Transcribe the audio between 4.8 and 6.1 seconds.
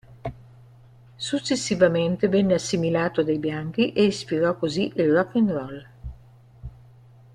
il rock and roll.